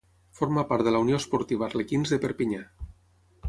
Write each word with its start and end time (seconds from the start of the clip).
Forma 0.37 0.63
part 0.71 0.87
de 0.87 0.93
la 0.95 1.03
Unió 1.03 1.21
Esportiva 1.21 1.67
Arlequins 1.69 2.15
de 2.17 2.23
Perpinyà. 2.27 2.67